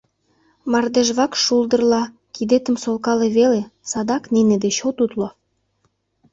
Мардежвакш 0.71 1.39
шулдырла 1.45 2.03
кидетым 2.35 2.75
солкале 2.83 3.27
веле, 3.37 3.61
садак 3.89 4.23
нине 4.33 4.55
деч 4.63 4.77
от 4.87 4.97
утло. 5.03 5.29